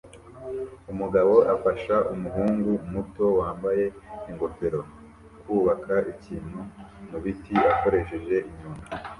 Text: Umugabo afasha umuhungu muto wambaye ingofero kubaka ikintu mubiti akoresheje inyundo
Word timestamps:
Umugabo 0.91 1.33
afasha 1.53 1.95
umuhungu 2.13 2.71
muto 2.93 3.25
wambaye 3.39 3.85
ingofero 4.29 4.81
kubaka 5.41 5.93
ikintu 6.13 6.59
mubiti 7.09 7.53
akoresheje 7.71 8.37
inyundo 8.49 8.85